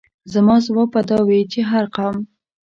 [0.33, 2.17] زما ځواب به دا وي چې هر قوم.